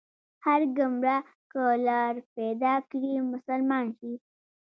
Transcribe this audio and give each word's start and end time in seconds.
هر 0.45 0.61
ګمراه 0.77 1.23
که 1.51 1.63
لار 1.87 2.15
پيدا 2.35 2.73
کړي، 2.89 3.13
مسلمان 3.31 3.85
شي 3.97 4.13